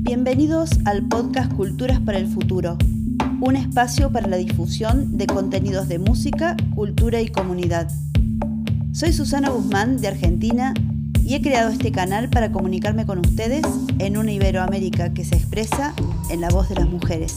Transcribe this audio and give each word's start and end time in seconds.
Bienvenidos 0.00 0.70
al 0.84 1.06
podcast 1.08 1.52
Culturas 1.52 1.98
para 2.00 2.18
el 2.18 2.28
Futuro, 2.28 2.78
un 3.40 3.56
espacio 3.56 4.10
para 4.12 4.28
la 4.28 4.36
difusión 4.36 5.18
de 5.18 5.26
contenidos 5.26 5.88
de 5.88 5.98
música, 5.98 6.56
cultura 6.74 7.20
y 7.20 7.28
comunidad. 7.28 7.90
Soy 8.92 9.12
Susana 9.12 9.50
Guzmán 9.50 10.00
de 10.00 10.08
Argentina 10.08 10.72
y 11.24 11.34
he 11.34 11.42
creado 11.42 11.70
este 11.70 11.90
canal 11.90 12.30
para 12.30 12.52
comunicarme 12.52 13.06
con 13.06 13.18
ustedes 13.18 13.66
en 13.98 14.16
una 14.16 14.32
Iberoamérica 14.32 15.12
que 15.12 15.24
se 15.24 15.34
expresa 15.34 15.94
en 16.30 16.40
la 16.40 16.48
voz 16.48 16.68
de 16.68 16.76
las 16.76 16.88
mujeres. 16.88 17.36